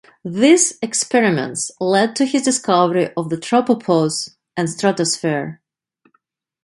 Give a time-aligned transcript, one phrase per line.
[0.25, 5.61] These experiments led to his discovery of the tropopause and stratosphere.